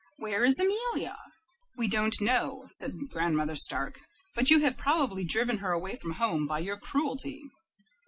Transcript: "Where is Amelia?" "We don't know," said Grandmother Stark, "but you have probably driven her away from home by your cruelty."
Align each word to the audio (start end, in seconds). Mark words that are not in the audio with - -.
"Where 0.17 0.43
is 0.43 0.57
Amelia?" 0.57 1.15
"We 1.77 1.87
don't 1.87 2.19
know," 2.19 2.65
said 2.69 2.93
Grandmother 3.11 3.55
Stark, 3.55 3.99
"but 4.33 4.49
you 4.49 4.61
have 4.61 4.75
probably 4.75 5.23
driven 5.25 5.59
her 5.59 5.73
away 5.73 5.95
from 5.95 6.13
home 6.13 6.47
by 6.47 6.57
your 6.57 6.79
cruelty." 6.79 7.39